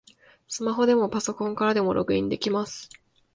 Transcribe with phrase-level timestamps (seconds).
[0.47, 2.89] スマホでもパソコンからでもログインできます